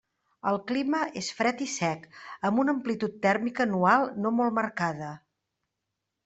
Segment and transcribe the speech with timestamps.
[0.51, 2.07] El clima és fred i sec,
[2.49, 5.13] amb una amplitud tèrmica anual no molt marcada.